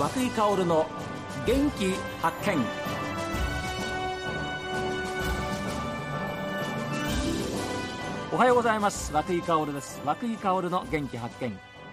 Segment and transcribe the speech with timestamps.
[0.00, 0.86] 和井薫の
[1.46, 1.92] 元気
[2.22, 2.56] 発見。
[8.32, 9.12] おはようございます。
[9.12, 10.00] 和井薫です。
[10.06, 11.52] 和久井薫の元気発見。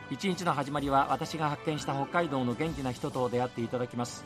[0.09, 4.23] 一日の始まりは私が発見した北海道の元気な人と出会っていただきます。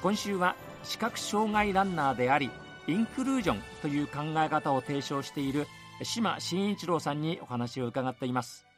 [0.00, 2.50] 今週は視覚障害ランナーであり
[2.86, 5.66] インクルージョンという考え方を提唱している
[6.02, 8.69] 島真一郎さんにお話を伺っています。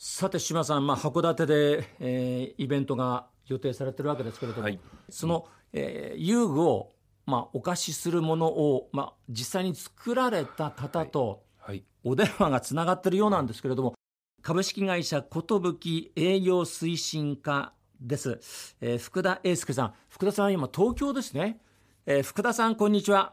[0.00, 4.78] さて島さん、まあ、函館で、えー、イベントが予定されてるわけですけれども、はい、
[5.10, 6.92] その、えー、遊具を、
[7.26, 13.94] まあ、お貸しするものを、まあ、実際に作られた方と、はい、お電話がつながってるようなんですけれども、
[14.40, 15.80] 株式会社寿
[16.14, 19.94] 営業推進課です、えー、福田英介さん。
[20.08, 21.58] 福田さん今東京ですね、
[22.06, 23.32] えー、福田さんこんにちは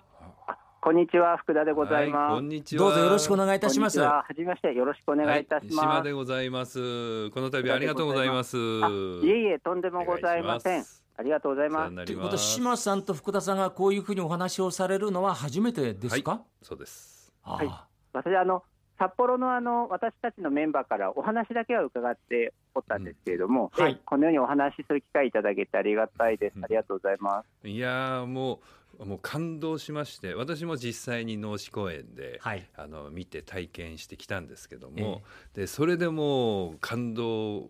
[0.86, 2.32] こんにちは、福田でございます。
[2.34, 2.84] はい、こんにちは。
[2.84, 4.00] どうぞよろしくお願いいたします。
[4.00, 5.78] はじめまして、よろしくお願いいたします。
[5.78, 7.32] はい、島でございます。
[7.32, 8.56] この度ありがとうございます。
[8.56, 10.86] いえいえ、とんでもございません。
[11.18, 12.06] ありがとうございます。
[12.06, 16.32] ということで、島さんと福田さんがこういうふうにお話をされるのは初めてですか？
[16.34, 17.34] はい、そうです。
[17.42, 17.70] はい。
[18.14, 18.62] 私あの
[18.98, 23.84] 札幌のあの私たちのメンバーからお話だけは伺っておったんですけれども、うん。
[23.84, 26.54] はい、このようにお話しする機会いただけてありがたいです。
[26.62, 27.68] ありがとうございます。
[27.68, 28.60] いやもう
[29.04, 35.22] もう感動しまして私も実際に脳死公演で、はい、あの見て体験してきたんですけども、
[35.56, 37.68] えー、でそれでも感動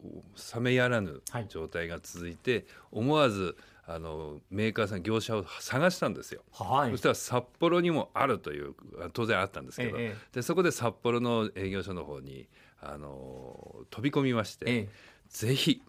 [0.54, 8.74] 冷めやらぬ状態が続いて、はい、思わずあのメーカーさん業者を探したんですよ、はい、そしたら札幌にもあるという
[9.14, 12.48] 当然あったんですけど、えー、でそこで札幌の営業所の方に
[12.82, 15.84] あの飛び込みまして、えー、ぜひ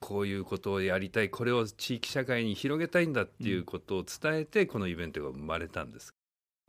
[0.00, 6.14] こういうことをやりたいこれを地域社会に広げたいんだっていうことを伝えて、うん、このイベントが生まれたんです。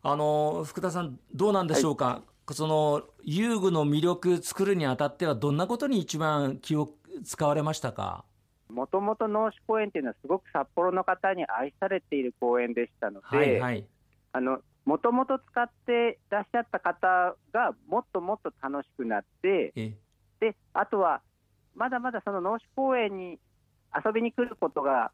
[0.01, 6.91] あの福田さんどうなんでしょうか、はい、その遊具の魅力作るにあたってはどんなことに一番気を
[7.23, 8.23] 使われましたか？
[8.75, 13.85] もともと農師公園っていうのはすごく札幌の方に愛されている公園でしたので、はいはい、
[14.33, 19.73] あのもともと使ってらっしゃった方がもっともっと楽しくなって
[20.41, 21.21] であとは
[21.73, 23.39] まだまだその農師公園に
[23.95, 25.11] 遊びに来ることが、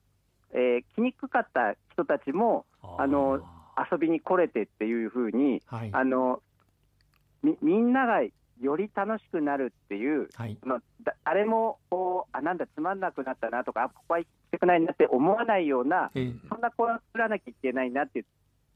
[0.54, 2.66] えー、来にくかった人たちも
[2.98, 3.42] あの
[3.92, 6.42] 遊びに来れてっていうふうに、はい、あの
[7.44, 8.22] みみんなが
[8.62, 10.80] より楽しくなるっていう、はい、の
[11.26, 18.24] 誰もこうあなんだつまんなくなったなとかここは行きたくないなって思わないような、えー、そんな子は作らなきゃいけないなって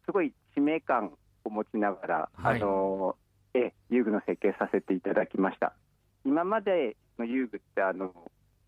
[0.05, 1.11] すごい使命感
[1.43, 3.15] を持ちながら、はい、あの
[3.53, 5.73] え遊具の設計させていただきました。
[6.25, 8.11] 今までの遊具ってあの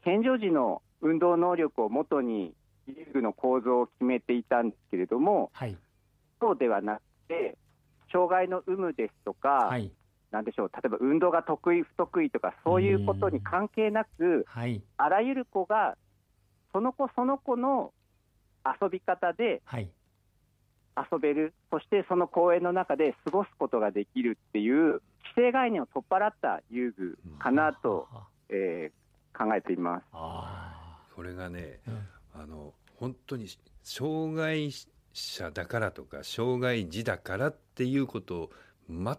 [0.04, 2.54] 健常時の運動能力をもとに
[2.88, 5.76] 遊具の構造を決めていたんですけれども、はい、
[6.40, 7.58] そうではなくて
[8.12, 9.92] 障害の有無ですとか、はい、
[10.32, 10.72] なんでしょう。
[10.74, 15.96] 例えば運動が得意不得意とかそういうことに関係なく、はい、あらゆる子が
[16.74, 17.94] その子その子の
[18.82, 25.02] 遊び方で遊べる、そしてその公園の中で過ごすことができるっていう
[25.36, 28.08] 既成概念を取っ払った遊具かなと
[28.50, 30.06] えー、考えています。
[31.16, 33.48] これがね、うん、あの本当に
[33.84, 34.72] 障害
[35.14, 38.50] 者だからとか障害児だからっていうことを
[38.90, 39.18] 全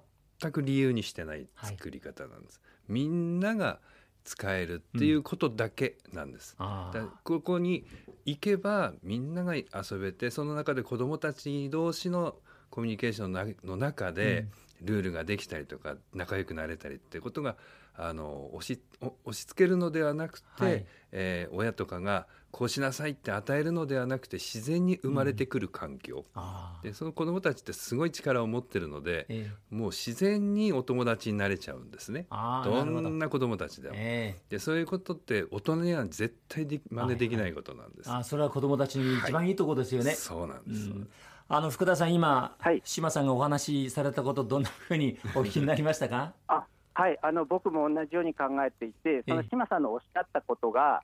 [0.51, 2.61] く理由にしてない作り方なんです。
[2.63, 3.81] はい、みんなが
[4.25, 6.57] 使えるっていうことだけなんです。
[6.61, 7.87] うん、ここに
[8.25, 9.67] 行けばみんなが遊
[9.99, 12.37] べてその中で子どもたち同士の
[12.71, 14.47] コミュニケーションの中で
[14.83, 17.57] ルールができたりとか仲良くなれたりっていうことが
[17.97, 32.27] あの押し押し付けるのではなくて、はい、えー、親とかがこうしなさいって与えるのではなくて自然に生まれてくる環境、うん、でその子どもたちってすごい力を持ってるので、えー、もう自然にお友達になれちゃうんですね。
[32.31, 41.09] どんな子どもたちでも、えー、でそういうことって大人には絶対で真似できないことなんです、はいはい、あそれは子どもたちに一番いいところですよね、はい、そうなんです、うん。
[41.49, 46.33] あの福田さん、今、はい、島さんがお話しされたこと、どんなふうに お聞きになりましたか？
[46.47, 47.19] あはい。
[47.23, 51.03] あの僕も同じように考えていて、その島さんのおっしゃったことが、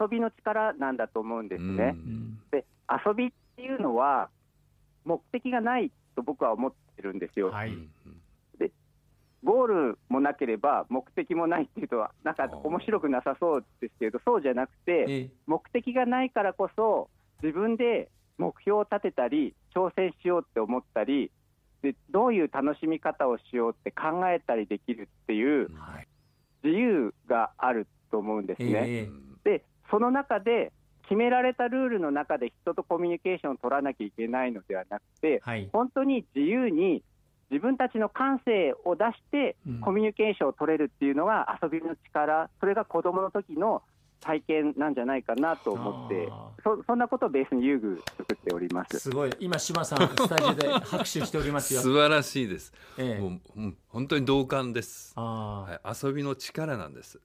[0.00, 1.96] 遊びの力なんだと思うんですね。
[2.50, 4.30] で遊びっていうのは、
[5.04, 7.50] 目的がないと僕は思ってるんですよ。
[7.50, 7.76] はい、
[8.58, 8.70] で
[9.42, 17.08] ゴールもなければ目的もないっていうとなんか面白くなさそうですけどそうじゃなくて、目的がないからこそ
[17.42, 21.30] 自分で目標を立てたり挑戦しようって思ったり
[21.82, 25.68] でどういう楽しみ方をしようって考えたりできるっていう
[26.64, 28.70] 自由があると思うんですね。
[28.72, 30.72] えー、でその中で
[31.04, 37.02] 決められたルールの中で人とコミュニケーションを取らなきゃいけないのではなくて、はい、本当に自由に
[37.50, 43.82] 自分たちの感性を出してコミュニケーションを取れるっていうのが遊びの力それが子どもの時の
[44.20, 46.28] 体験なんじゃないかなと思って
[46.62, 48.98] そそんなことをベースに遊具作っております。
[48.98, 49.34] すごい。
[49.38, 51.80] 今島さんスタジオで拍手しておりますよ。
[51.82, 55.14] 素晴らしいです、ええ、もう、うん、本当に同感です。
[55.16, 57.20] はい、遊びの力なんです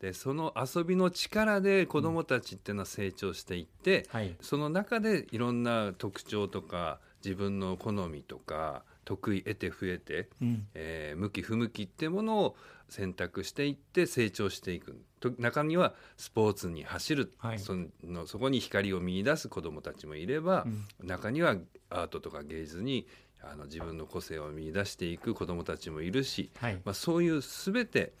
[0.00, 4.20] でその遊びの力で子どもたちっていうのは成長していって、うん。
[4.20, 12.56] はい、その中でいろんな特徴とか自分の好みとか得意得て増えて、うん、えー、向き不向きっていうものを
[12.88, 15.00] 選択していって成長していく。
[15.38, 20.64] 中にはスポーツに走る、はい、そのそこに光を見出す子どもたちもいれば、
[21.02, 21.56] うん、中には
[21.90, 23.06] アートとか芸術に
[23.42, 28.14] あの自分の個性を見出していく子どもたちもいるし、はい、まあ、そういう全て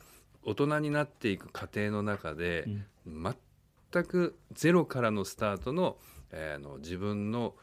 [0.44, 2.64] 大人になっていく過程の中で、
[3.06, 3.36] うん、
[3.92, 5.96] 全くゼロからのスタートの,、
[6.30, 7.54] えー、の自分の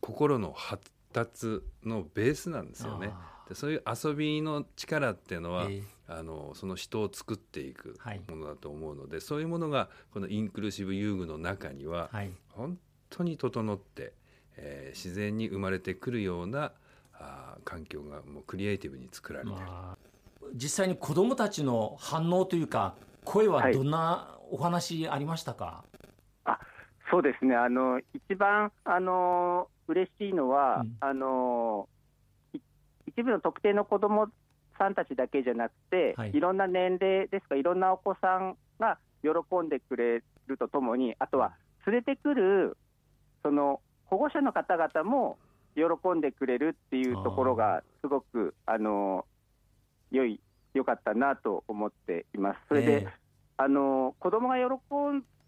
[0.00, 3.12] 心の発達のベースなんですよね。
[3.48, 7.98] でそういう遊びの力っていうのは、えー、あのその人を作っていく
[8.28, 12.78] ものだと思うので、はい、そういうものがこのインクルーシブ遊具の中には、はい、本
[13.10, 14.14] 当に整って、
[14.56, 16.72] えー、自然に生まれてくるような
[17.12, 19.98] あ環境がもうクリエイティブに作られてる、まあ、
[20.54, 25.64] 実際に子どもたちの反応というか声はどんなお話ありましたか、
[26.44, 26.58] はい、あ
[27.10, 27.56] そうですね。
[27.56, 31.88] あの一番あの嬉しいのは、うん、あの
[33.06, 34.28] 一部の特定の子ども
[34.78, 39.30] さんたちだけじゃなくて、はい、いろんな年齢ですか、いろんなお子さんが喜
[39.64, 41.52] んでくれるとともに、あとは
[41.86, 42.76] 連れてくる
[43.42, 45.38] その保護者の方々も
[45.76, 45.82] 喜
[46.16, 49.24] んでくれるっていうところが、すごくあの
[50.10, 50.40] 良い
[50.74, 52.58] 良かったなと思っています。
[52.68, 53.10] それで、えー、
[53.58, 54.64] あの子供が喜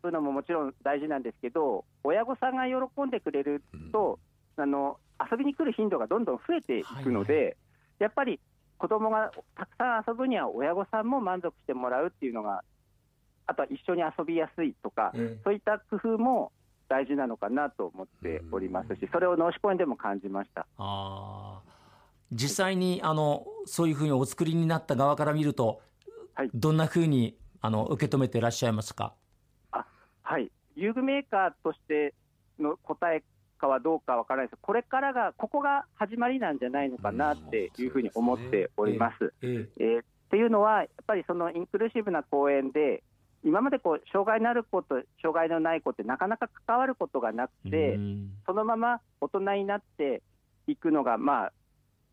[0.03, 3.63] ぶのももちろん大事なんですけど、親御さんが喜んでくれる
[3.93, 4.19] と、
[4.57, 4.99] うん、あの
[5.31, 7.57] 遊びに来る頻度がどんどん増えていくので、はいはい、
[8.01, 8.41] やっぱり
[8.79, 12.63] 子供がたくさん遊ぶには親御さんも満足してもらうっていうのが、
[13.47, 16.53] あとは一緒に遊びやすいとか、えー、そういった工夫も
[16.89, 20.67] 大事なのかなと思っておりますし、それを脳死公園でも感じました。
[20.79, 21.61] あ
[22.33, 25.81] 実際にあのそういうふうにお作りになった側から見ると、
[26.35, 29.15] はい、どんなふうにあの受け止めていらっしゃいますか？
[29.73, 29.85] あ
[30.23, 30.51] はい。
[30.75, 32.15] 遊具メーカーとして
[32.59, 33.23] の答え
[33.59, 34.59] かはどうかわからないです。
[34.61, 39.33] これからが、ここが始まりなんじゃないのかなっていうふうに思っております。
[39.41, 43.03] えー、えー、っていうのは、やっぱりそのインクルーシブな公園で、
[43.45, 47.99] 今までこう障害のある子と障害のない子ってなかなか関わることがなくて、
[48.45, 50.23] そのまま大人になって
[50.67, 51.53] いくのが、まあ、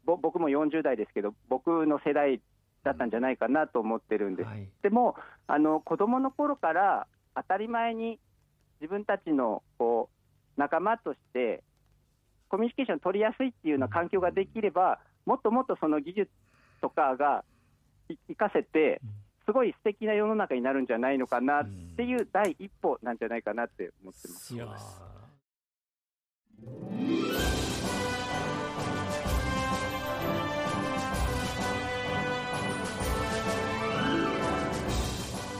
[0.05, 2.41] 僕も40代ですけど、僕の世代
[2.83, 4.49] だったんじゃないかなと思ってるんです。
[4.49, 5.15] はい、でも
[5.47, 8.19] あの子供の頃から当たり前に
[8.81, 10.09] 自分たちのこ
[10.57, 11.63] う仲間として
[12.49, 16.31] コミュニケーション取りやすいっていうような環境ができればもっともっとその技術
[16.81, 17.43] とかが
[18.27, 19.01] 生かせて
[19.45, 25.03] すごい素敵な世の中になるんじゃないのかなっていう第一歩なんじゃないかなって思ってます。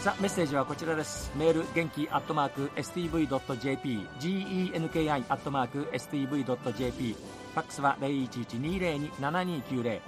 [0.04, 1.32] さあメッセージはこちらです。
[1.38, 10.02] メール元気アットマーク STV.jp genki アットマーク STV.jp ファックスは0112027290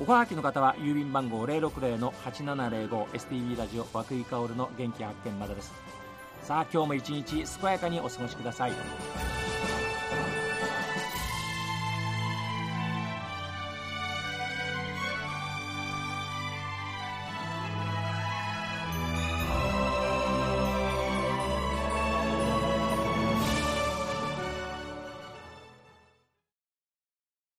[0.00, 5.74] おはがきの方は郵便番号060-8705 STV ラジオ和久井薫の元気発見までです。
[6.40, 8.72] さあ今日も一日健やかにお過ごしください。